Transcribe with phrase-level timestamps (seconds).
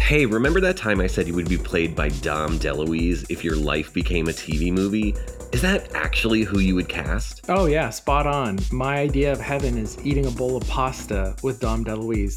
[0.00, 3.54] Hey, remember that time I said you would be played by Dom DeLuise if your
[3.54, 5.14] life became a TV movie?
[5.52, 7.42] Is that actually who you would cast?
[7.48, 8.58] Oh yeah, spot on.
[8.72, 12.36] My idea of heaven is eating a bowl of pasta with Dom DeLuise.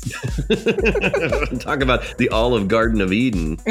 [1.60, 3.57] Talk about the Olive Garden of Eden.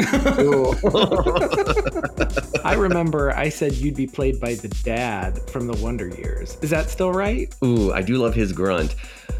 [2.63, 6.57] I remember I said you'd be played by the dad from the Wonder Years.
[6.61, 7.53] Is that still right?
[7.63, 8.95] Ooh, I do love his grunt.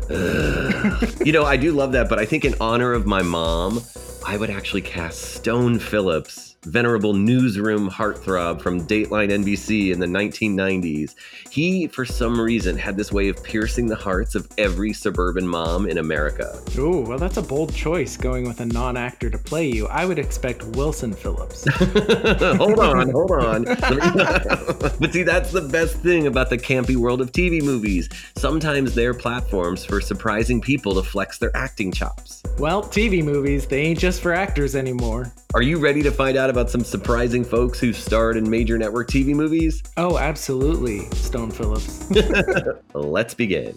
[0.10, 3.82] you know, I do love that, but I think in honor of my mom,
[4.26, 11.16] I would actually cast Stone Phillips venerable newsroom heartthrob from Dateline NBC in the 1990s.
[11.50, 15.88] He, for some reason, had this way of piercing the hearts of every suburban mom
[15.88, 16.62] in America.
[16.78, 19.88] Ooh, well, that's a bold choice going with a non actor to play you.
[19.88, 21.66] I would expect Wilson Phillips.
[21.74, 23.64] hold on, hold on.
[23.64, 28.10] but see, that's the best thing about the campy world of TV movies.
[28.36, 32.44] Sometimes they're platforms for surprising people to flex their acting chops.
[32.58, 35.32] Well, TV movies, they ain't just for actors anymore.
[35.56, 39.10] Are you ready to find out about some surprising folks who starred in major network
[39.10, 39.82] TV movies?
[39.98, 42.08] Oh, absolutely, Stone Phillips.
[42.94, 43.76] Let's begin.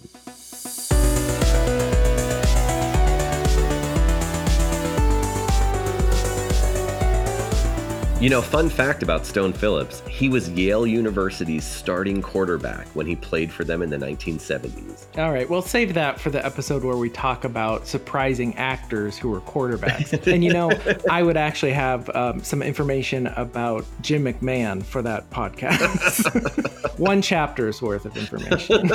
[8.23, 13.17] You know, fun fact about Stone Phillips, he was Yale University's starting quarterback when he
[13.17, 15.19] played for them in the 1970s.
[15.19, 19.29] All right, well, save that for the episode where we talk about surprising actors who
[19.29, 20.25] were quarterbacks.
[20.33, 20.70] and you know,
[21.11, 26.98] I would actually have um, some information about Jim McMahon for that podcast.
[27.01, 28.89] One chapter's worth of information.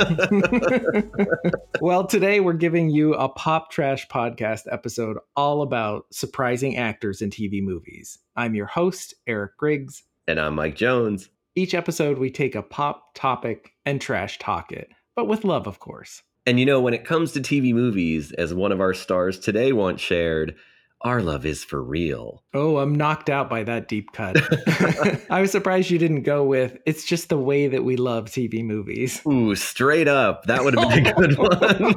[1.82, 7.28] well, today we're giving you a Pop Trash podcast episode all about surprising actors in
[7.28, 8.18] TV movies.
[8.38, 10.04] I'm your host, Eric Griggs.
[10.28, 11.28] And I'm Mike Jones.
[11.56, 15.80] Each episode, we take a pop topic and trash talk it, but with love, of
[15.80, 16.22] course.
[16.46, 19.72] And you know, when it comes to TV movies, as one of our stars today
[19.72, 20.54] once shared,
[21.02, 22.42] our love is for real.
[22.52, 24.36] Oh, I'm knocked out by that deep cut.
[25.30, 28.64] I was surprised you didn't go with it's just the way that we love TV
[28.64, 29.22] movies.
[29.26, 30.44] Ooh, straight up.
[30.44, 31.94] That would have been a good one.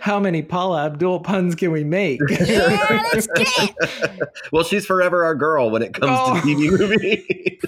[0.00, 2.20] How many Paula Abdul puns can we make?
[2.28, 4.20] Yeah, let's get it.
[4.52, 6.34] well, she's forever our girl when it comes oh.
[6.34, 7.60] to TV movies.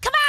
[0.00, 0.19] Come on.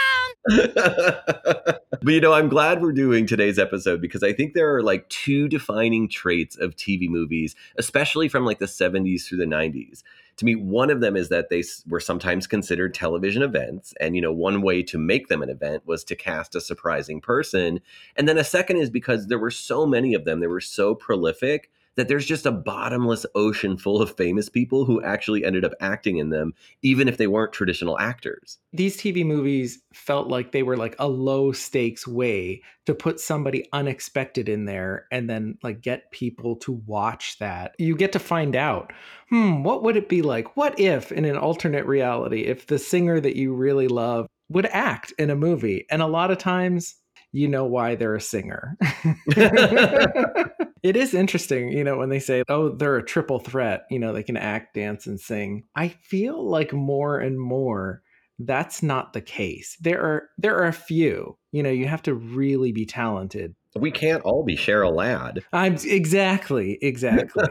[0.46, 5.08] But you know, I'm glad we're doing today's episode because I think there are like
[5.10, 10.04] two defining traits of TV movies, especially from like the 70s through the 90s.
[10.38, 13.94] To me, one of them is that they were sometimes considered television events.
[14.00, 17.22] And, you know, one way to make them an event was to cast a surprising
[17.22, 17.80] person.
[18.16, 20.96] And then a second is because there were so many of them, they were so
[20.96, 25.74] prolific that there's just a bottomless ocean full of famous people who actually ended up
[25.80, 28.60] acting in them, even if they weren't traditional actors.
[28.74, 33.68] These TV movies felt like they were like a low stakes way to put somebody
[33.74, 37.76] unexpected in there and then like get people to watch that.
[37.78, 38.94] You get to find out,
[39.30, 40.56] hmm, what would it be like?
[40.56, 45.14] What if in an alternate reality, if the singer that you really love would act
[45.18, 45.86] in a movie?
[45.90, 46.96] And a lot of times,
[47.34, 48.78] you know why they're a singer.
[50.84, 54.14] it is interesting, you know, when they say, oh, they're a triple threat, you know,
[54.14, 55.64] they can act, dance, and sing.
[55.76, 58.02] I feel like more and more
[58.46, 59.78] that's not the case.
[59.82, 61.38] There are there are a few.
[61.52, 63.56] You know, you have to really be talented.
[63.76, 65.44] We can't all be Cheryl Ladd.
[65.54, 67.44] I'm exactly, exactly.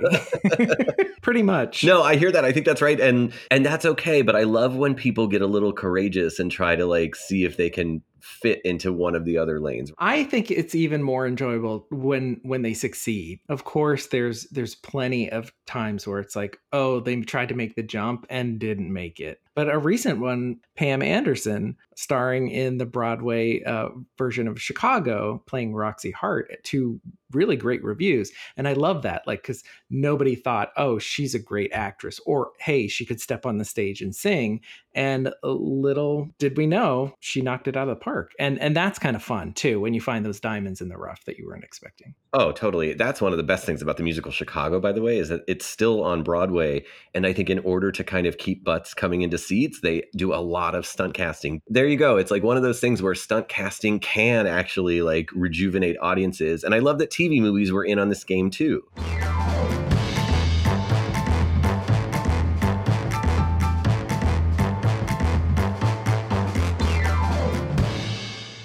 [1.22, 1.84] Pretty much.
[1.84, 2.44] No, I hear that.
[2.44, 5.46] I think that's right and and that's okay, but I love when people get a
[5.46, 9.38] little courageous and try to like see if they can fit into one of the
[9.38, 9.92] other lanes.
[9.98, 13.40] I think it's even more enjoyable when when they succeed.
[13.48, 17.76] Of course, there's there's plenty of times where it's like, oh, they tried to make
[17.76, 19.40] the jump and didn't make it.
[19.54, 25.74] But a recent one, Pam Anderson, starring in the Broadway uh, version of Chicago, playing
[25.74, 27.00] Roxie Hart, two
[27.32, 28.32] really great reviews.
[28.56, 32.88] And I love that, like, because nobody thought, oh, she's a great actress, or hey,
[32.88, 34.60] she could step on the stage and sing.
[34.94, 38.32] And little did we know, she knocked it out of the park.
[38.38, 41.24] And and that's kind of fun too when you find those diamonds in the rough
[41.26, 42.14] that you weren't expecting.
[42.32, 42.94] Oh, totally.
[42.94, 45.42] That's one of the best things about the musical Chicago, by the way, is that
[45.48, 46.84] it's still on Broadway.
[47.14, 50.32] And I think in order to kind of keep butts coming into seats, they do
[50.32, 51.60] a lot of stunt casting.
[51.66, 52.16] There you go.
[52.16, 56.62] It's like one of those things where stunt casting can actually like rejuvenate audiences.
[56.62, 58.82] And I love that TV movies were in on this game too.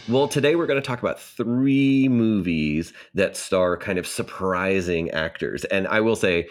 [0.07, 5.65] Well, today we're going to talk about three movies that star kind of surprising actors.
[5.65, 6.47] And I will say,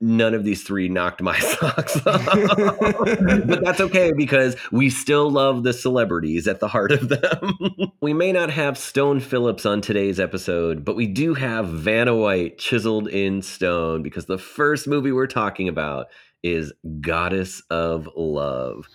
[0.00, 2.24] none of these three knocked my socks off.
[2.26, 7.56] but that's okay because we still love the celebrities at the heart of them.
[8.00, 12.58] we may not have Stone Phillips on today's episode, but we do have Vanna White
[12.58, 16.06] chiseled in stone because the first movie we're talking about
[16.42, 18.86] is Goddess of Love.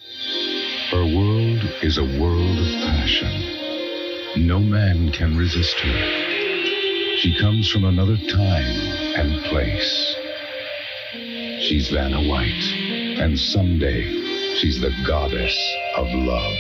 [0.92, 4.46] Her world is a world of passion.
[4.48, 7.16] No man can resist her.
[7.18, 8.78] She comes from another time
[9.18, 10.16] and place.
[11.60, 12.74] She's Vanna White,
[13.20, 14.04] and someday
[14.56, 15.58] she's the goddess
[15.98, 16.58] of love.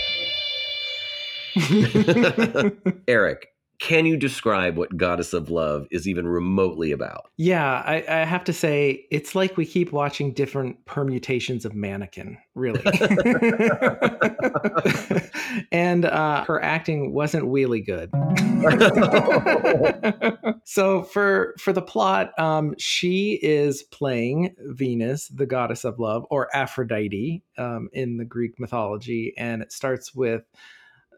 [3.08, 3.48] Eric,
[3.80, 7.30] can you describe what Goddess of Love is even remotely about?
[7.38, 12.38] Yeah, I, I, have to say, it's like we keep watching different permutations of mannequin,
[12.56, 12.82] really.
[15.72, 18.12] and uh, her acting wasn't really good.
[20.66, 26.54] so for for the plot, um, she is playing Venus, the goddess of love, or
[26.54, 30.44] Aphrodite um, in the Greek mythology, and it starts with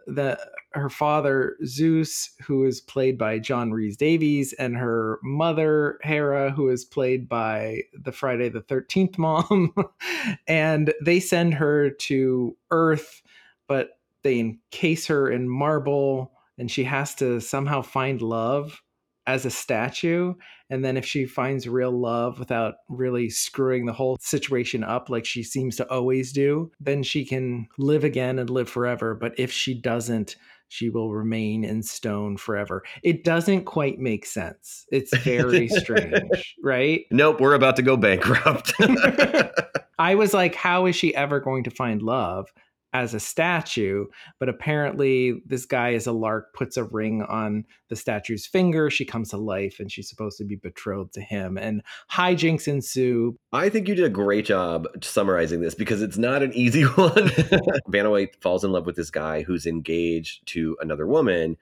[0.07, 0.39] the
[0.74, 6.69] her father Zeus, who is played by John Rhys Davies, and her mother Hera, who
[6.69, 9.74] is played by the Friday the Thirteenth mom,
[10.48, 13.21] and they send her to Earth,
[13.68, 18.81] but they encase her in marble, and she has to somehow find love
[19.28, 20.34] as a statue
[20.70, 25.26] and then if she finds real love without really screwing the whole situation up like
[25.26, 29.52] she seems to always do then she can live again and live forever but if
[29.52, 30.36] she doesn't
[30.72, 32.82] she will remain in stone forever.
[33.04, 34.86] It doesn't quite make sense.
[34.90, 37.02] It's very strange right?
[37.12, 38.74] Nope we're about to go bankrupt.
[40.00, 42.48] I was like how is she ever going to find love
[42.94, 44.06] as a statue,
[44.40, 48.90] but apparently this guy is a lark, puts a ring on the statue's finger.
[48.90, 51.58] She comes to life and she's supposed to be betrothed to him.
[51.58, 53.38] And hijinks ensue.
[53.54, 57.32] I think you did a great job summarizing this because it's not an easy one.
[57.88, 61.58] Vanna White falls in love with this guy who's engaged to another woman.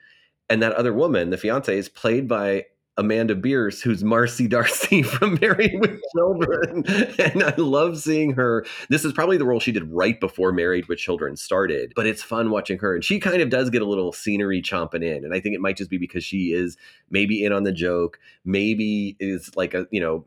[0.52, 2.66] And that other woman, the fiance, is played by
[3.00, 6.84] Amanda Bearse, who's Marcy D'Arcy from Married with Children.
[7.18, 8.66] And I love seeing her.
[8.90, 12.22] This is probably the role she did right before Married with Children started, but it's
[12.22, 12.94] fun watching her.
[12.94, 15.24] And she kind of does get a little scenery chomping in.
[15.24, 16.76] And I think it might just be because she is
[17.10, 20.26] maybe in on the joke, maybe is like a, you know,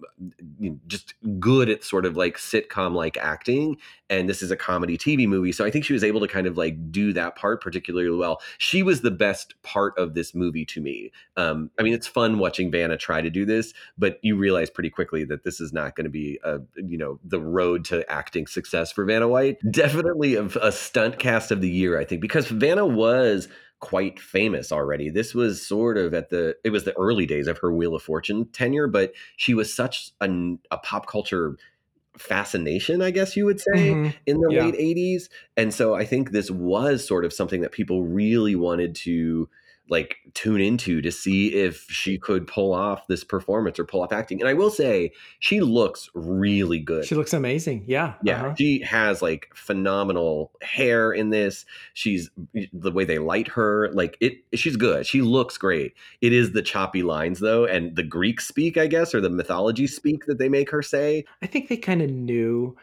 [0.87, 3.77] just good at sort of like sitcom like acting.
[4.09, 5.53] And this is a comedy TV movie.
[5.53, 8.41] So I think she was able to kind of like do that part particularly well.
[8.57, 11.13] She was the best part of this movie to me.
[11.37, 14.71] Um, I mean, it's fun watching watching Vanna try to do this, but you realize
[14.71, 18.11] pretty quickly that this is not going to be a you know the road to
[18.11, 19.59] acting success for Vanna White.
[19.71, 23.49] Definitely a, a stunt cast of the year, I think, because Vanna was
[23.81, 25.11] quite famous already.
[25.11, 28.03] This was sort of at the it was the early days of her Wheel of
[28.03, 30.29] Fortune tenure, but she was such a,
[30.71, 31.57] a pop culture
[32.19, 34.11] fascination, I guess you would say, mm-hmm.
[34.27, 34.65] in the yeah.
[34.67, 35.31] late 80s.
[35.57, 39.49] And so I think this was sort of something that people really wanted to
[39.93, 44.11] like tune into to see if she could pull off this performance or pull off
[44.11, 44.41] acting.
[44.41, 47.05] And I will say, she looks really good.
[47.05, 47.85] She looks amazing.
[47.87, 48.15] Yeah.
[48.23, 48.47] Yeah.
[48.47, 48.55] Uh-huh.
[48.59, 51.67] She has like phenomenal hair in this.
[51.93, 52.31] She's
[52.73, 55.07] the way they light her, like it, she's good.
[55.07, 55.93] She looks great.
[56.23, 59.87] It is the choppy lines though, and the Greek speak, I guess, or the mythology
[59.87, 61.27] speak that they make her say.
[61.43, 62.77] I think they kind of knew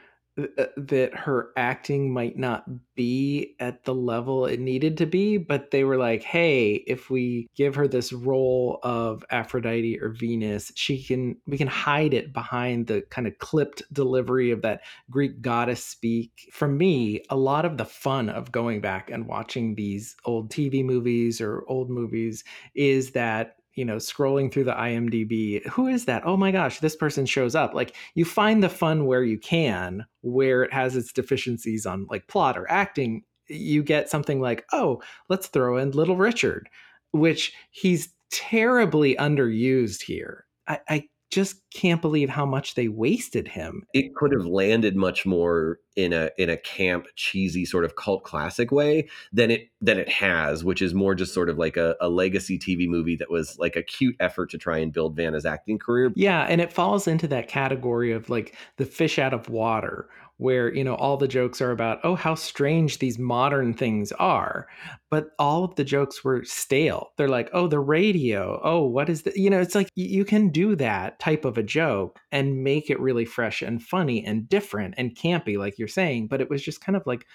[0.58, 2.66] Uh, that her acting might not
[2.96, 7.48] be at the level it needed to be, but they were like, hey, if we
[7.56, 12.88] give her this role of Aphrodite or Venus, she can we can hide it behind
[12.88, 16.50] the kind of clipped delivery of that Greek goddess speak.
[16.52, 20.84] For me, a lot of the fun of going back and watching these old TV
[20.84, 22.44] movies or old movies
[22.76, 26.24] is that you know, scrolling through the IMDb, who is that?
[26.26, 27.74] Oh my gosh, this person shows up.
[27.74, 32.28] Like you find the fun where you can, where it has its deficiencies on like
[32.28, 33.24] plot or acting.
[33.48, 36.68] You get something like, oh, let's throw in Little Richard,
[37.12, 40.46] which he's terribly underused here.
[40.68, 43.84] I, I just can't believe how much they wasted him.
[43.94, 48.24] It could have landed much more in a in a camp cheesy sort of cult
[48.24, 51.96] classic way than it than it has, which is more just sort of like a,
[52.02, 55.46] a legacy TV movie that was like a cute effort to try and build Vanna's
[55.46, 56.12] acting career.
[56.16, 60.10] Yeah, and it falls into that category of like the fish out of water
[60.40, 64.68] where you know all the jokes are about oh how strange these modern things are
[65.10, 69.24] but all of the jokes were stale they're like oh the radio oh what is
[69.24, 72.90] the you know it's like you can do that type of a joke and make
[72.90, 76.64] it really fresh and funny and different and campy like you're saying but it was
[76.64, 77.26] just kind of like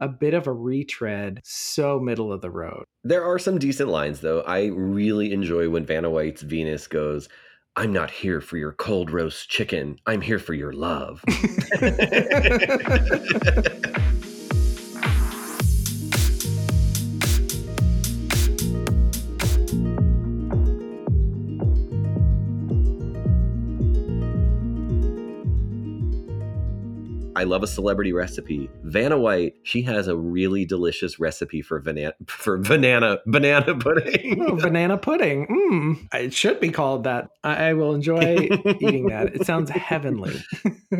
[0.00, 2.84] a bit of a retread, so middle of the road.
[3.04, 4.42] There are some decent lines, though.
[4.42, 7.28] I really enjoy when Vanna White's Venus goes,
[7.76, 9.98] I'm not here for your cold roast chicken.
[10.06, 11.24] I'm here for your love.
[27.38, 28.68] I love a celebrity recipe.
[28.82, 34.44] Vanna White, she has a really delicious recipe for banana for banana banana pudding.
[34.44, 35.46] Oh, banana pudding.
[35.46, 37.30] Mm, it should be called that.
[37.44, 38.48] I, I will enjoy
[38.80, 39.36] eating that.
[39.36, 40.34] It sounds heavenly.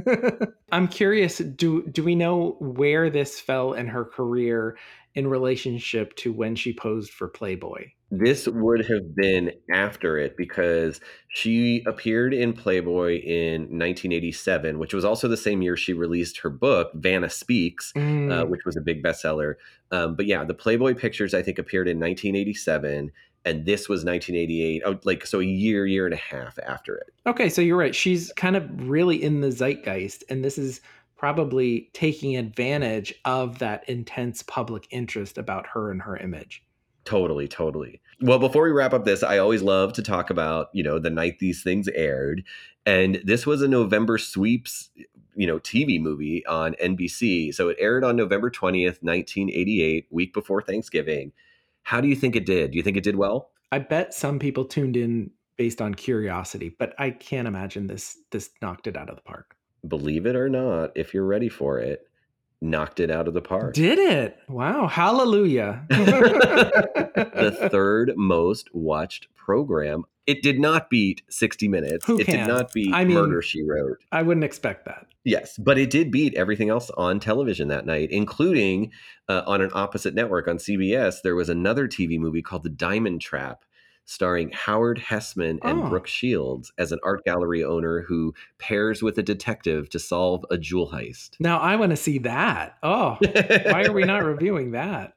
[0.73, 1.39] I'm curious.
[1.39, 4.79] Do do we know where this fell in her career
[5.17, 7.91] in relationship to when she posed for Playboy?
[8.11, 10.99] This would have been after it because
[11.29, 16.49] she appeared in Playboy in 1987, which was also the same year she released her
[16.49, 19.55] book, Vanna Speaks, uh, Mm, which was a big bestseller.
[19.91, 23.13] Um, but yeah, the Playboy pictures, I think, appeared in 1987,
[23.45, 24.83] and this was 1988.
[24.87, 27.13] Oh, like, so a year, year and a half after it.
[27.27, 27.95] okay, so you're right.
[27.95, 30.81] She's kind of really in the zeitgeist, and this is
[31.17, 36.63] probably taking advantage of that intense public interest about her and her image.
[37.09, 38.03] Totally, totally.
[38.21, 41.09] Well, before we wrap up this, I always love to talk about, you know, the
[41.09, 42.45] night these things aired.
[42.85, 44.91] And this was a November sweeps,
[45.35, 47.55] you know, TV movie on NBC.
[47.55, 51.33] So it aired on November 20th, 1988, week before Thanksgiving.
[51.83, 52.73] How do you think it did?
[52.73, 53.53] Do you think it did well?
[53.73, 58.51] I bet some people tuned in based on curiosity, but I can't imagine this this
[58.61, 59.57] knocked it out of the park.
[59.87, 62.07] Believe it or not, if you're ready for it,
[62.61, 63.75] knocked it out of the park.
[63.75, 64.37] Did it?
[64.49, 65.85] Wow, hallelujah.
[65.89, 70.05] the third most watched program.
[70.27, 72.05] It did not beat 60 Minutes.
[72.07, 72.47] Who it can?
[72.47, 73.99] did not beat I mean- Murder She Wrote.
[74.13, 75.07] I wouldn't expect that.
[75.25, 78.93] Yes, but it did beat everything else on television that night, including
[79.29, 81.23] uh, on an opposite network on CBS.
[81.23, 83.63] There was another TV movie called The Diamond Trap,
[84.11, 85.89] starring Howard Hesseman and Oh.
[85.91, 90.57] Brooke Shields as an art gallery owner who pairs with a detective to solve a
[90.57, 91.33] jewel heist.
[91.39, 92.79] Now I want to see that.
[92.83, 95.13] Oh, why are we not reviewing that?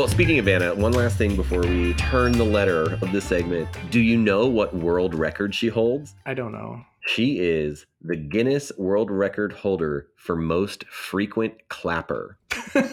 [0.00, 3.68] Well, speaking of Vanna, one last thing before we turn the letter of this segment.
[3.90, 6.14] Do you know what world record she holds?
[6.24, 6.80] I don't know.
[7.06, 12.38] She is the Guinness World Record holder for most frequent clapper.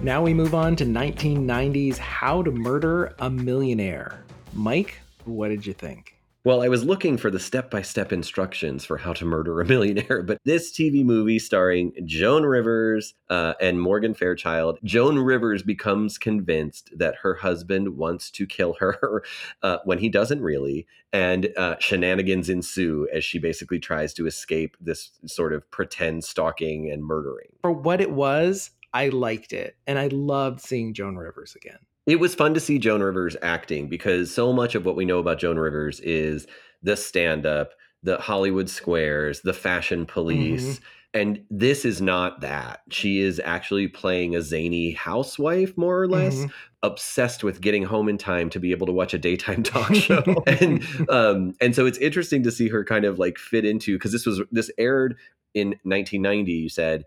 [0.02, 4.25] Now we move on to 1990s How to Murder a Millionaire.
[4.56, 6.16] Mike, what did you think?
[6.46, 9.66] Well, I was looking for the step by step instructions for how to murder a
[9.68, 16.18] millionaire, but this TV movie starring Joan Rivers uh, and Morgan Fairchild, Joan Rivers becomes
[16.18, 19.24] convinced that her husband wants to kill her
[19.64, 24.78] uh, when he doesn't really, and uh, shenanigans ensue as she basically tries to escape
[24.80, 27.50] this sort of pretend stalking and murdering.
[27.62, 31.80] For what it was, I liked it, and I loved seeing Joan Rivers again.
[32.06, 35.20] It was fun to see Joan Rivers acting because so much of what we know
[35.20, 36.46] about Joan Rivers is
[36.84, 37.72] the stand up,
[38.04, 40.80] the Hollywood squares, the fashion police.
[41.16, 42.82] And this is not that.
[42.90, 46.52] She is actually playing a zany housewife, more or less, Mhm.
[46.84, 50.22] obsessed with getting home in time to be able to watch a daytime talk show.
[50.46, 54.12] and um, and so it's interesting to see her kind of like fit into because
[54.12, 55.16] this was this aired
[55.54, 56.52] in 1990.
[56.52, 57.06] You said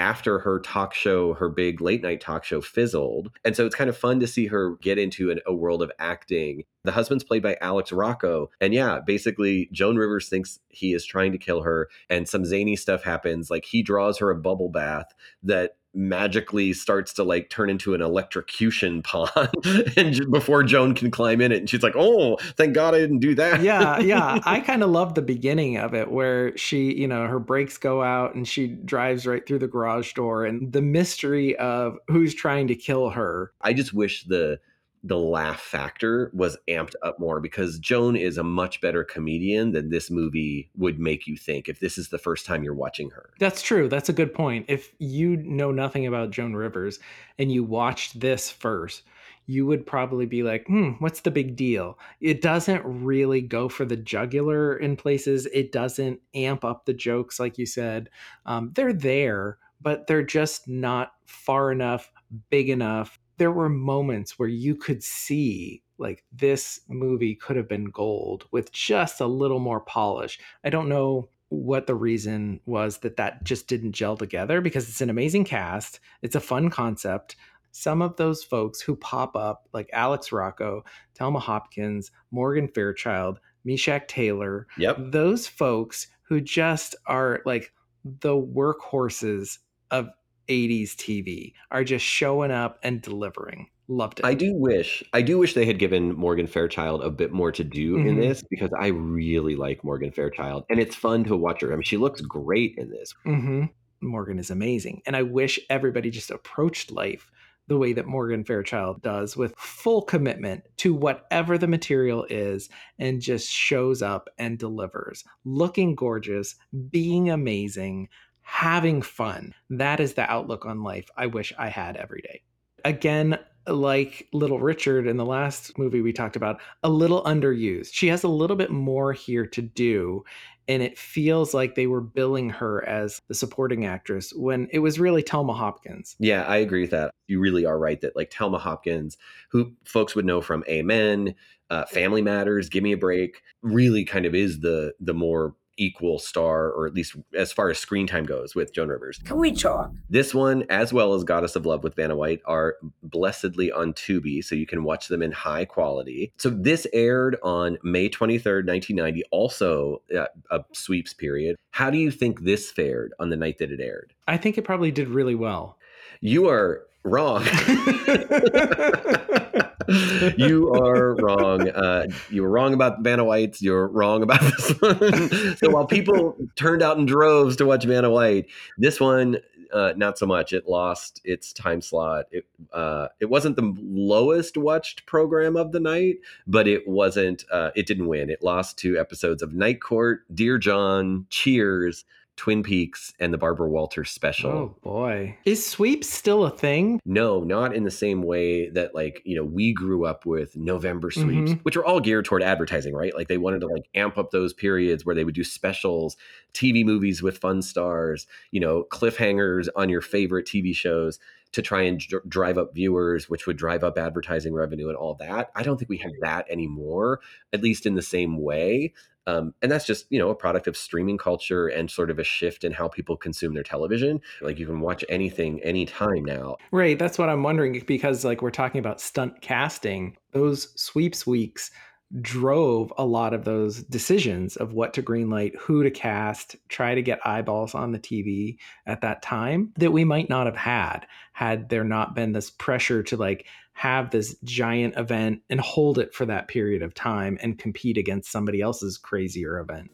[0.00, 3.30] after her talk show, her big late night talk show fizzled.
[3.44, 5.92] And so it's kind of fun to see her get into an, a world of
[5.98, 6.64] acting.
[6.84, 8.50] The husband's played by Alex Rocco.
[8.62, 12.76] And yeah, basically, Joan Rivers thinks he is trying to kill her, and some zany
[12.76, 13.50] stuff happens.
[13.50, 18.02] Like he draws her a bubble bath that magically starts to like turn into an
[18.02, 19.50] electrocution pond
[19.96, 23.18] and before joan can climb in it and she's like oh thank god i didn't
[23.18, 24.38] do that yeah, yeah.
[24.44, 28.02] I kind of love the beginning of it where she, you know, her brakes go
[28.02, 32.68] out and she drives right through the garage door and the mystery of who's trying
[32.68, 33.52] to kill her.
[33.60, 34.60] I just wish the
[35.02, 39.88] the laugh factor was amped up more because Joan is a much better comedian than
[39.88, 43.30] this movie would make you think if this is the first time you're watching her.
[43.38, 43.88] That's true.
[43.88, 44.66] That's a good point.
[44.68, 46.98] If you know nothing about Joan Rivers
[47.38, 49.02] and you watched this first,
[49.46, 51.98] you would probably be like, hmm, what's the big deal?
[52.20, 55.46] It doesn't really go for the jugular in places.
[55.46, 58.10] It doesn't amp up the jokes, like you said.
[58.46, 62.12] Um, they're there, but they're just not far enough,
[62.50, 63.18] big enough.
[63.40, 68.70] There were moments where you could see like this movie could have been gold with
[68.70, 70.38] just a little more polish.
[70.62, 75.00] I don't know what the reason was that that just didn't gel together because it's
[75.00, 76.00] an amazing cast.
[76.22, 77.36] It's a fun concept
[77.72, 80.84] some of those folks who pop up, like Alex Rocco,
[81.18, 84.96] Telma Hopkins, Morgan Fairchild, Meshach Taylor, Yep.
[85.12, 87.72] those folks who just are like
[88.04, 89.58] the workhorses
[89.90, 90.08] of
[90.50, 93.68] 80s TV are just showing up and delivering.
[93.88, 94.24] Loved it.
[94.26, 97.64] I do wish I do wish they had given Morgan Fairchild a bit more to
[97.64, 98.20] do in Mhm.
[98.20, 101.72] this because I really like Morgan Fairchild and it's fun to watch her.
[101.72, 103.14] I mean, she looks great in this.
[103.24, 103.64] hmm
[104.02, 105.02] Morgan is amazing.
[105.06, 107.30] And I wish everybody just approached life
[107.68, 113.20] the way that Morgan Fairchild does with full commitment to whatever the material is and
[113.20, 115.22] just shows up and delivers.
[115.44, 116.56] Looking gorgeous,
[116.90, 118.08] being amazing,
[118.50, 119.54] having fun.
[119.70, 122.42] That is the outlook on life I wish I had every day.
[122.84, 123.38] Again,
[123.68, 127.90] like Little Richard in the last movie we talked about, a little underused.
[127.92, 130.24] She has a little bit more here to do
[130.66, 134.98] and it feels like they were billing her as the supporting actress when it was
[134.98, 136.16] really Telma Hopkins.
[136.18, 137.12] Yeah, I agree with that.
[137.28, 139.16] You really are right that like Telma Hopkins,
[139.50, 141.34] who folks would know from Amen,
[141.70, 146.18] uh, Family Matters, Give Me a Break, really kind of is the the more equal
[146.18, 149.18] star, or at least as far as screen time goes with Joan Rivers.
[149.24, 149.90] Can we talk?
[150.08, 154.44] This one, as well as Goddess of Love with Vanna White, are blessedly on Tubi,
[154.44, 156.32] so you can watch them in high quality.
[156.36, 161.56] So this aired on May 23rd, 1990, also uh, a sweeps period.
[161.70, 164.12] How do you think this fared on the night that it aired?
[164.28, 165.78] I think it probably did really well.
[166.20, 167.44] You are wrong.
[170.36, 171.68] you are wrong.
[171.68, 173.62] Uh, you were wrong about Vanna White's.
[173.62, 175.56] You're wrong about this one.
[175.56, 178.46] so while people turned out in droves to watch Vanna White,
[178.78, 179.38] this one
[179.72, 180.52] uh, not so much.
[180.52, 182.26] It lost its time slot.
[182.30, 186.16] It uh, it wasn't the lowest watched program of the night,
[186.46, 187.44] but it wasn't.
[187.50, 188.30] Uh, it didn't win.
[188.30, 192.04] It lost to episodes of Night Court, Dear John, Cheers,
[192.36, 194.50] Twin Peaks, and the Barbara Walters special.
[194.50, 195.36] oh boy.
[195.44, 196.98] Is sweeps still a thing?
[197.04, 201.10] No, not in the same way that like, you know, we grew up with November
[201.10, 201.60] sweeps, Mhm.
[201.64, 203.14] which are all geared toward advertising, right?
[203.14, 206.16] Like they wanted to like amp up those periods where they would do specials,
[206.54, 211.18] TV movies with fun stars, you know, cliffhangers on your favorite TV shows
[211.52, 215.14] to try and dr- drive up viewers, which would drive up advertising revenue and all
[215.16, 215.50] that.
[215.56, 217.20] I don't think we have that anymore,
[217.52, 218.94] at least in the same way.
[219.30, 222.24] Um, and that's just you know a product of streaming culture and sort of a
[222.24, 224.20] shift in how people consume their television.
[224.40, 226.56] Like you can watch anything anytime now.
[226.72, 231.70] Right, that's what I'm wondering because like we're talking about stunt casting, those sweeps weeks
[232.20, 237.02] drove a lot of those decisions of what to greenlight, who to cast, try to
[237.02, 241.68] get eyeballs on the TV at that time that we might not have had had
[241.68, 246.26] there not been this pressure to like have this giant event and hold it for
[246.26, 249.90] that period of time and compete against somebody else's crazier event.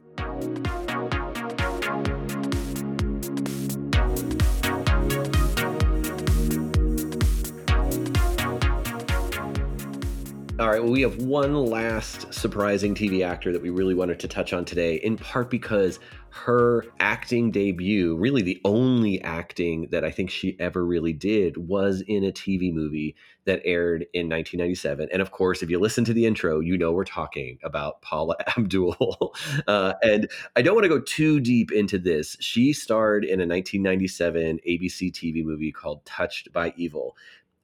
[10.58, 14.26] All right, well, we have one last surprising TV actor that we really wanted to
[14.26, 20.10] touch on today, in part because her acting debut, really the only acting that I
[20.10, 25.10] think she ever really did, was in a TV movie that aired in 1997.
[25.12, 28.36] And of course, if you listen to the intro, you know we're talking about Paula
[28.56, 29.34] Abdul.
[29.66, 32.34] uh, and I don't want to go too deep into this.
[32.40, 37.14] She starred in a 1997 ABC TV movie called Touched by Evil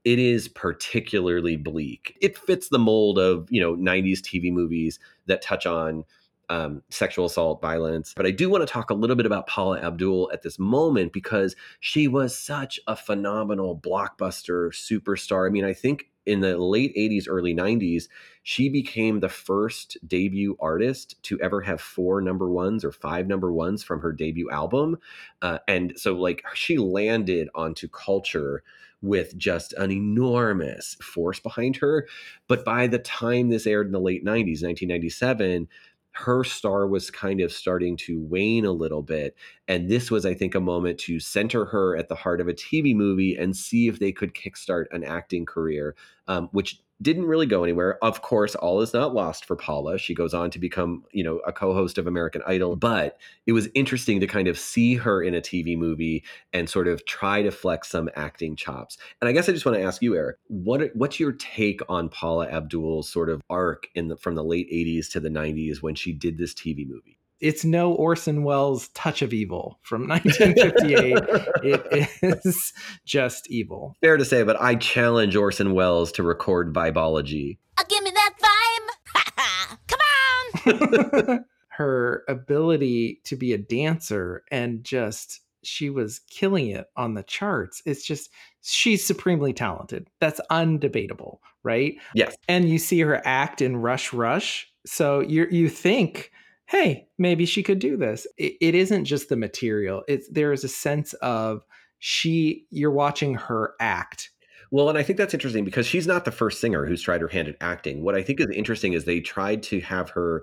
[0.04, 2.16] it is particularly bleak.
[2.20, 6.04] It fits the mold of, you know, 90s TV movies that touch on
[6.48, 8.12] um, sexual assault, violence.
[8.14, 11.12] But I do want to talk a little bit about Paula Abdul at this moment
[11.12, 15.46] because she was such a phenomenal blockbuster superstar.
[15.46, 18.04] I mean, I think in the late 80s, early 90s,
[18.42, 23.52] she became the first debut artist to ever have four number ones or five number
[23.52, 24.98] ones from her debut album.
[25.40, 28.62] Uh, and so, like, she landed onto culture
[29.02, 32.06] with just an enormous force behind her.
[32.48, 35.68] But by the time this aired in the late 90s, 1997,
[36.14, 39.34] her star was kind of starting to wane a little bit.
[39.66, 42.52] And this was, I think, a moment to center her at the heart of a
[42.52, 45.96] TV movie and see if they could kickstart an acting career
[46.28, 47.98] um, which didn't really go anywhere.
[48.02, 49.98] Of course, all is not lost for Paula.
[49.98, 53.68] She goes on to become, you know, a co-host of American Idol, but it was
[53.74, 57.50] interesting to kind of see her in a TV movie and sort of try to
[57.50, 58.98] flex some acting chops.
[59.20, 62.08] And I guess I just want to ask you, Eric, what what's your take on
[62.08, 65.94] Paula Abdul's sort of arc in the from the late 80s to the 90s when
[65.94, 67.18] she did this TV movie?
[67.42, 71.16] It's no Orson Welles Touch of Evil from 1958.
[71.64, 72.72] it is
[73.04, 73.96] just evil.
[74.00, 77.58] Fair to say, but I challenge Orson Welles to record Vibeology.
[77.76, 79.78] Uh, give me that vibe.
[79.88, 80.80] Come
[81.28, 81.44] on.
[81.68, 87.82] Her ability to be a dancer and just she was killing it on the charts.
[87.86, 88.30] It's just
[88.62, 90.06] she's supremely talented.
[90.20, 91.96] That's undebatable, right?
[92.14, 92.36] Yes.
[92.46, 94.70] And you see her act in Rush Rush.
[94.86, 96.30] So you you think
[96.72, 98.26] hey, maybe she could do this.
[98.38, 100.02] It, it isn't just the material.
[100.08, 101.64] It's there is a sense of
[101.98, 104.30] she you're watching her act.
[104.70, 107.28] Well, and I think that's interesting because she's not the first singer who's tried her
[107.28, 108.02] hand at acting.
[108.02, 110.42] What I think is interesting is they tried to have her,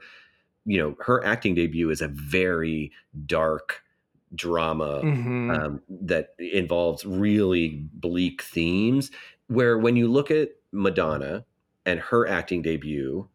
[0.65, 2.91] you know, her acting debut is a very
[3.25, 3.81] dark
[4.35, 5.57] drama Mhm.
[5.59, 9.09] um, that involves really bleak themes.
[9.47, 11.43] Where when you look at Madonna
[11.87, 13.27] and her acting debut,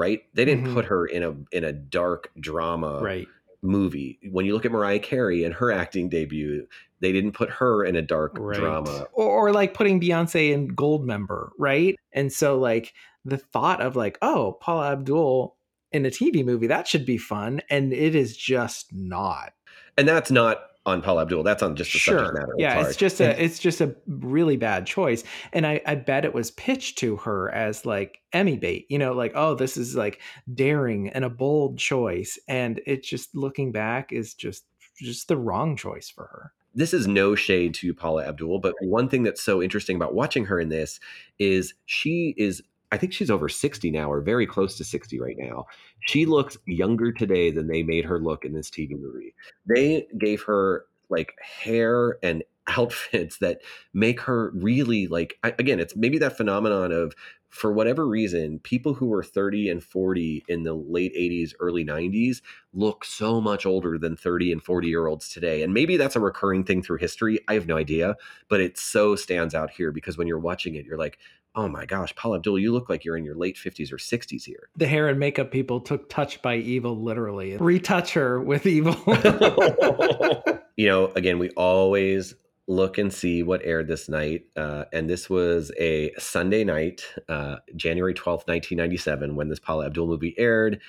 [0.00, 0.74] right, they didn't Mhm.
[0.74, 3.28] put her in a in a dark drama right.
[3.62, 4.18] movie.
[4.30, 6.66] When you look at Mariah Carey and her acting debut,
[7.00, 8.58] they didn't put her in a dark Right.
[8.58, 9.06] drama.
[9.12, 11.96] Or, or like putting Beyonce in Goldmember, right?
[12.12, 12.92] And so like
[13.24, 15.56] the thought of like, oh, Paula Abdul
[15.92, 17.60] in a TV movie, that should be fun.
[17.68, 19.52] And it is just not.
[19.98, 21.42] And that's not on Paula Abdul.
[21.42, 22.54] That's on just the subject matter.
[22.58, 22.86] Yeah, hard.
[22.86, 25.24] it's just a it's just a really bad choice.
[25.52, 29.12] And I, I bet it was pitched to her as like Emmy bait, you know,
[29.12, 30.20] like, oh, this is like
[30.54, 32.38] daring and a bold choice.
[32.48, 34.64] And it just looking back is just
[35.00, 36.52] just the wrong choice for her.
[36.74, 40.44] this is no shade to Paula Abdul, but one thing that's so interesting about watching
[40.44, 41.00] her in this
[41.38, 45.36] is she is I think she's over 60 now or very close to 60 right
[45.38, 45.66] now.
[46.00, 49.34] She looks younger today than they made her look in this TV movie.
[49.66, 52.42] They gave her like hair and
[52.76, 53.60] outfits that
[53.94, 57.12] make her really like again it's maybe that phenomenon of
[57.50, 62.42] for whatever reason people who were 30 and 40 in the late 80s early 90s
[62.72, 65.62] look so much older than 30 and 40 year olds today.
[65.62, 67.40] And maybe that's a recurring thing through history.
[67.48, 68.16] I have no idea,
[68.48, 71.18] but it so stands out here because when you're watching it, you're like,
[71.54, 74.44] oh my gosh, Paula Abdul, you look like you're in your late 50s or 60s
[74.44, 74.68] here.
[74.76, 77.56] The hair and makeup people took touch by evil literally.
[77.56, 78.94] Retouch her with evil.
[80.76, 82.34] you know, again, we always
[82.68, 84.44] look and see what aired this night.
[84.56, 90.06] Uh, and this was a Sunday night, uh, January 12th, 1997, when this Paula Abdul
[90.06, 90.80] movie aired.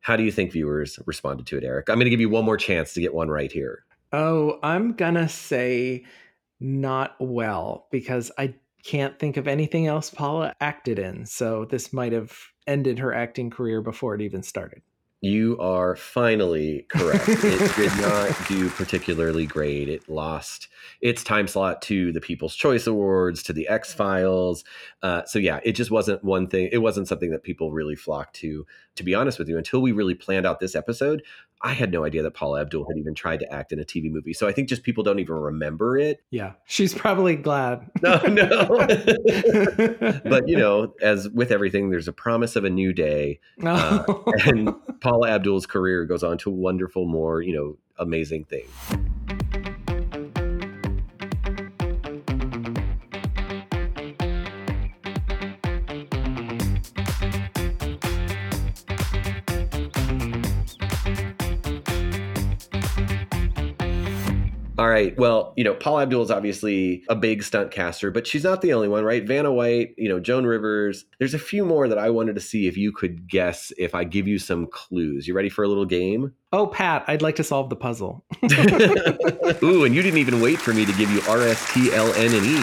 [0.00, 1.88] How do you think viewers responded to it, Eric?
[1.88, 3.84] I'm going to give you one more chance to get one right here.
[4.12, 6.04] oh, I'm gonna say
[6.58, 11.26] not well because I can't think of anything else Paula acted in.
[11.26, 14.82] So this might have ended her acting career before it even started.
[15.22, 17.28] You are finally correct.
[17.28, 19.90] it did not do particularly great.
[19.90, 20.68] It lost
[21.02, 24.64] its time slot to the People's Choice Awards, to the X Files.
[25.02, 26.70] Uh, so yeah, it just wasn't one thing.
[26.72, 28.66] It wasn't something that people really flocked to.
[28.96, 31.22] To be honest with you, until we really planned out this episode,
[31.62, 34.10] I had no idea that Paula Abdul had even tried to act in a TV
[34.10, 34.32] movie.
[34.32, 36.22] So I think just people don't even remember it.
[36.30, 37.90] Yeah, she's probably glad.
[38.02, 38.66] No, no.
[40.24, 43.40] but you know, as with everything, there's a promise of a new day.
[43.58, 43.72] no.
[43.74, 48.70] Uh, and Paula Abdul's career goes on to wonderful, more you know, amazing things.
[64.90, 65.16] Right.
[65.16, 68.72] Well, you know, Paula Abdul is obviously a big stunt caster, but she's not the
[68.72, 69.24] only one, right?
[69.24, 71.04] Vanna White, you know, Joan Rivers.
[71.20, 74.02] There's a few more that I wanted to see if you could guess if I
[74.02, 75.28] give you some clues.
[75.28, 76.32] You ready for a little game?
[76.52, 78.24] oh, Pat, I'd like to solve the puzzle.
[79.62, 82.12] Ooh, and you didn't even wait for me to give you R, S, T, L,
[82.14, 82.60] N, and E.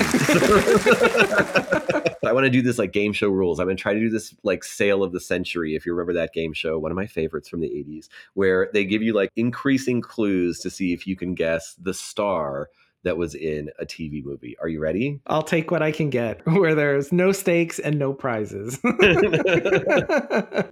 [2.28, 3.60] I want to do this like game show rules.
[3.60, 5.76] I'm going to try to do this like sale of the century.
[5.76, 8.86] If you remember that game show, one of my favorites from the 80s, where they
[8.86, 12.70] give you like increasing clues to see if you can guess the star
[13.04, 14.58] that was in a TV movie.
[14.62, 15.20] Are you ready?
[15.28, 18.80] I'll take what I can get, where there's no stakes and no prizes.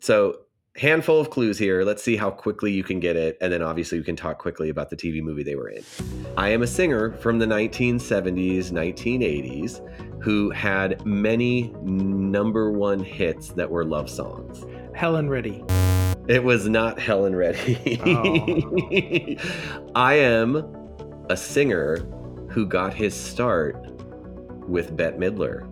[0.02, 0.40] So,
[0.78, 1.84] handful of clues here.
[1.84, 3.38] Let's see how quickly you can get it.
[3.40, 5.84] And then obviously we can talk quickly about the TV movie they were in.
[6.36, 13.70] I am a singer from the 1970s, 1980s who had many number one hits that
[13.70, 14.66] were love songs.
[14.96, 15.64] Helen Reddy.
[16.28, 18.00] It was not Helen Reddy.
[18.04, 19.92] Oh.
[19.96, 20.66] I am
[21.30, 21.98] a singer
[22.50, 23.76] who got his start
[24.68, 25.70] with Bette Midler.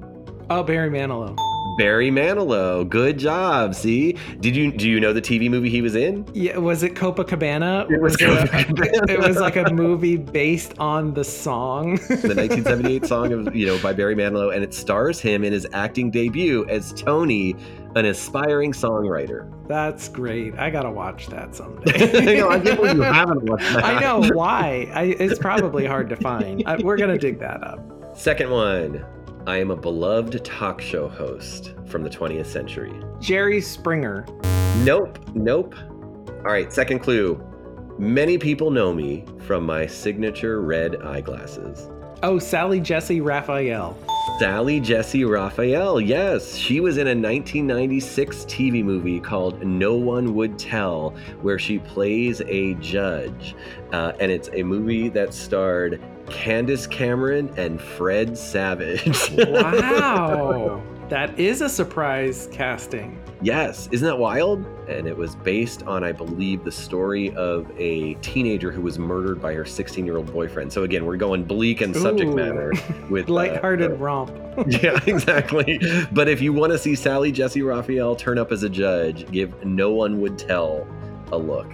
[0.52, 1.36] Oh, Barry Manilow.
[1.78, 2.88] Barry Manilow.
[2.88, 3.76] Good job.
[3.76, 4.14] See?
[4.40, 6.28] Did you do you know the TV movie he was in?
[6.34, 7.90] Yeah, was it Copacabana?
[7.90, 9.10] It was it, a- Copacabana.
[9.10, 11.96] it was like a movie based on the song.
[11.96, 15.68] The 1978 song of you know by Barry Manilow, and it stars him in his
[15.74, 17.56] acting debut as Tony,
[17.96, 19.50] an aspiring songwriter.
[19.68, 20.56] That's great.
[20.58, 22.38] I gotta watch that someday.
[22.40, 23.84] know, I can't believe you haven't watched that.
[23.84, 24.90] I know why.
[24.94, 26.64] I, it's probably hard to find.
[26.66, 27.80] I, we're gonna dig that up.
[28.16, 29.06] Second one.
[29.46, 32.94] I am a beloved talk show host from the 20th century.
[33.20, 34.26] Jerry Springer.
[34.86, 35.76] Nope, nope.
[36.30, 37.44] All right, second clue.
[38.00, 41.90] Many people know me from my signature red eyeglasses.
[42.24, 43.98] Oh, Sally Jessy Raphael.
[44.40, 46.56] Sally Jessy Raphael, yes.
[46.56, 51.10] She was in a 1996 TV movie called No One Would Tell,
[51.42, 53.56] where she plays a judge.
[53.92, 59.32] Uh, and it's a movie that starred Candace Cameron and Fred Savage.
[59.54, 60.82] Wow.
[61.10, 63.20] that is a surprise casting.
[63.44, 64.66] Yes, isn't that wild?
[64.88, 69.42] And it was based on, I believe, the story of a teenager who was murdered
[69.42, 70.72] by her 16 year old boyfriend.
[70.72, 72.36] So again, we're going bleak and subject Ooh.
[72.36, 72.72] matter
[73.10, 74.32] with uh, Lighthearted uh, romp.
[74.68, 75.82] yeah, exactly.
[76.14, 79.66] But if you want to see Sally Jessy Raphael turn up as a judge, give
[79.66, 80.88] No One Would Tell
[81.34, 81.68] a look.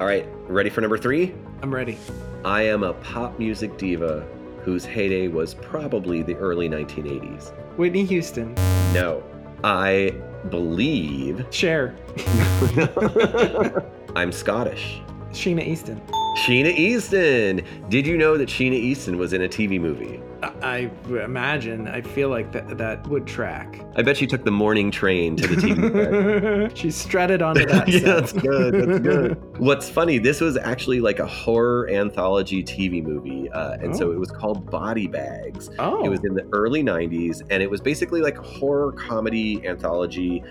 [0.00, 1.34] All right, ready for number three?
[1.62, 1.98] I'm ready.
[2.44, 4.26] I am a pop music diva
[4.62, 7.52] whose heyday was probably the early 1980s.
[7.76, 8.54] Whitney Houston.
[8.92, 9.22] No,
[9.62, 10.14] I
[10.50, 11.96] believe Cher.
[14.16, 15.00] I'm Scottish.
[15.30, 16.00] Sheena Easton.
[16.38, 17.62] Sheena Easton.
[17.88, 20.20] Did you know that Sheena Easton was in a TV movie?
[20.62, 21.88] I imagine.
[21.88, 23.80] I feel like that that would track.
[23.96, 28.00] I bet she took the morning train to the TV she strutted onto that yeah,
[28.00, 28.74] that's good.
[28.74, 29.42] That's good.
[29.58, 34.12] What's funny, this was actually like a horror anthology TV movie, uh, and so Oh.
[34.12, 35.70] it was called Body Bags.
[35.78, 39.66] oh, It was in the early 90s, and it was basically like a horror comedy
[39.66, 40.42] anthology.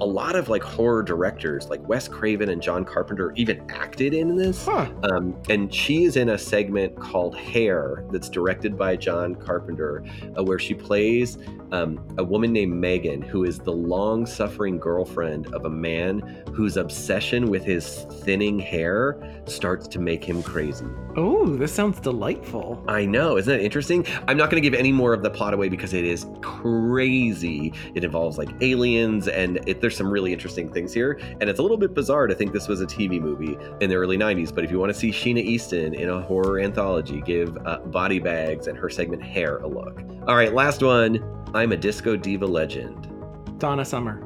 [0.00, 4.36] A lot of like horror directors, like Wes Craven and John Carpenter, even acted in
[4.36, 4.64] this.
[4.64, 4.88] huh.
[5.10, 10.04] Um, and she is in a segment called Hair that's directed by John Carpenter,
[10.38, 11.38] uh, where she plays
[11.72, 16.76] um, a woman named Megan, who is the long suffering girlfriend of a man whose
[16.76, 20.86] obsession with his thinning hair starts to make him crazy.
[21.16, 22.82] Oh, this sounds delightful.
[22.88, 24.06] I know, isn't that interesting?
[24.28, 27.72] I'm not going to give any more of the plot away because it is crazy.
[27.94, 31.18] It involves like aliens, and it, there's some really interesting things here.
[31.40, 33.96] And it's a little bit bizarre to think this was a TV movie in the
[33.96, 34.54] early 90s.
[34.54, 38.18] But if you want to see Sheena Easton in a horror anthology, give uh, Body
[38.18, 40.00] Bags and her segment Hair a look.
[40.26, 41.22] All right, last one.
[41.54, 43.12] I'm a disco diva legend.
[43.58, 44.22] Donna Summer.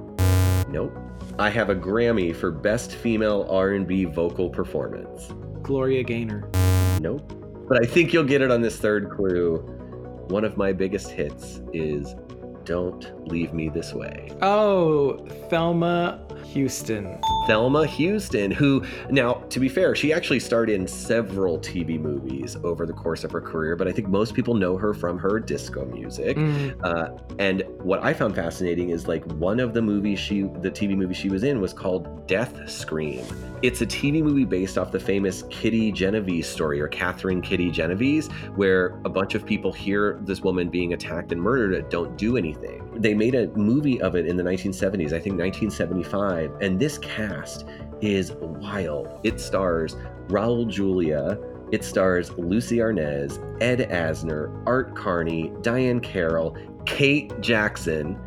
[0.69, 0.97] Nope.
[1.39, 5.33] I have a Grammy for Best Female R&B Vocal Performance.
[5.63, 6.49] Gloria Gaynor.
[7.01, 7.33] Nope.
[7.69, 9.59] But I think you'll get it on this third clue.
[10.29, 12.15] One of my biggest hits is
[12.65, 14.31] Don't Leave Me This Way.
[14.43, 15.19] Oh,
[15.49, 17.19] Thelma Houston.
[17.47, 22.87] Thelma Houston, who, now, to be fair, she actually starred in several TV movies over
[22.87, 25.85] the course of her career, but I think most people know her from her disco
[25.85, 26.37] music.
[26.37, 30.71] Mm, Uh, and what I found fascinating is like one of the movies she, the
[30.71, 33.25] TV movie she was in was called Death Scream.
[33.63, 38.29] It's a TV movie based off the famous Kitty Genovese story or Catherine Kitty Genovese,
[38.57, 42.37] where a bunch of people hear this woman being attacked and murdered and don't do
[42.37, 42.89] anything.
[42.97, 47.67] They made a movie of it in the 1970s, I think 1975, and this cast
[48.01, 49.09] is wild.
[49.23, 49.97] It stars
[50.29, 51.39] Raul Julia,
[51.73, 58.19] it stars Lucie Arnaz, Ed Asner, Art Carney, Diahann Carroll, Kate Jackson,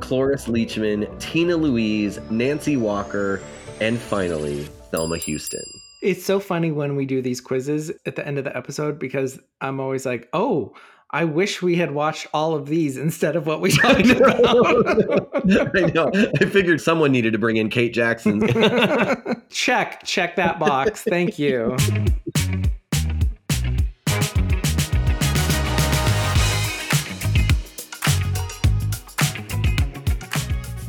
[0.00, 3.42] Cloris Leachman, Tina Louise, Nancy Walker,
[3.80, 5.64] and finally, Thelma Houston.
[6.00, 9.38] It's so funny when we do these quizzes at the end of the episode because
[9.60, 10.74] I'm always like, oh,
[11.10, 15.30] I wish we had watched all of these instead of what we talked about.
[15.74, 16.10] I know.
[16.12, 18.46] I figured someone needed to bring in Kate Jackson.
[19.50, 21.02] check, check that box.
[21.02, 21.76] Thank you.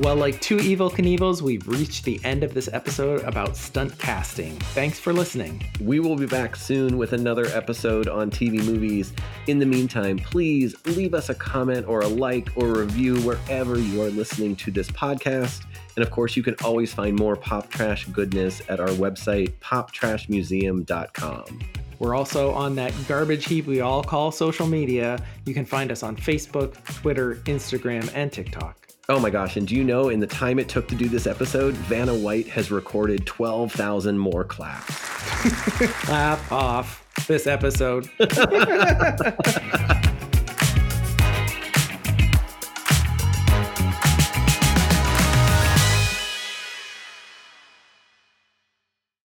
[0.10, 4.56] Well, like two Evel Knievels, we've reached the end of this episode about stunt casting.
[4.74, 5.64] Thanks for listening.
[5.80, 9.14] We will be back soon with another episode on TV movies.
[9.46, 14.02] In the meantime, please leave us a comment or a like or review wherever you
[14.02, 15.64] are listening to this podcast.
[15.96, 21.60] And of course, you can always find more pop trash goodness at our website, poptrashmuseum.com.
[22.00, 25.24] We're also on that garbage heap we all call social media.
[25.46, 28.89] You can find us on Facebook, Twitter, Instagram, and TikTok.
[29.10, 31.26] Oh my gosh, and do you know in the time it took to do this
[31.26, 34.86] episode, Vanna White has recorded 12,000 more claps?
[36.04, 38.08] Clap off this episode.